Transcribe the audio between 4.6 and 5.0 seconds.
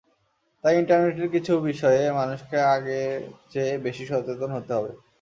হবে।